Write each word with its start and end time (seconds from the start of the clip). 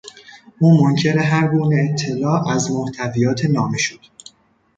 او 0.59 0.83
منکر 0.83 1.19
هر 1.19 1.47
گونه 1.47 1.89
اطلاع 1.89 2.49
از 2.49 2.71
محتویات 2.71 3.45
نامه 3.45 3.77
شد. 3.77 3.99